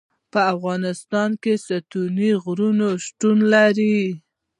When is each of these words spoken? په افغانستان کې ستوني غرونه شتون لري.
په 0.31 0.39
افغانستان 0.53 1.29
کې 1.41 1.53
ستوني 1.67 2.31
غرونه 2.43 2.87
شتون 3.05 3.37
لري. 3.53 3.99